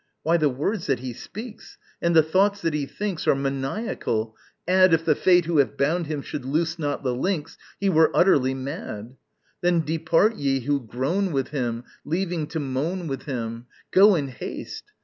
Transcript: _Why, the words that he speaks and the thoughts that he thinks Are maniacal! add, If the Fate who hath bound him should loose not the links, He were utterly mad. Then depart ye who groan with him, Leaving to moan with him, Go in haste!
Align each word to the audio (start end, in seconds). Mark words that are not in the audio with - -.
_Why, 0.23 0.37
the 0.37 0.49
words 0.49 0.87
that 0.87 0.97
he 1.01 1.13
speaks 1.13 1.77
and 2.01 2.15
the 2.15 2.23
thoughts 2.23 2.59
that 2.63 2.73
he 2.73 2.87
thinks 2.87 3.27
Are 3.27 3.35
maniacal! 3.35 4.35
add, 4.67 4.95
If 4.95 5.05
the 5.05 5.13
Fate 5.13 5.45
who 5.45 5.59
hath 5.59 5.77
bound 5.77 6.07
him 6.07 6.23
should 6.23 6.43
loose 6.43 6.79
not 6.79 7.03
the 7.03 7.13
links, 7.13 7.55
He 7.79 7.87
were 7.87 8.09
utterly 8.11 8.55
mad. 8.55 9.15
Then 9.61 9.81
depart 9.81 10.37
ye 10.37 10.61
who 10.61 10.83
groan 10.83 11.31
with 11.31 11.49
him, 11.49 11.83
Leaving 12.03 12.47
to 12.47 12.59
moan 12.59 13.05
with 13.07 13.25
him, 13.25 13.67
Go 13.91 14.15
in 14.15 14.29
haste! 14.29 14.85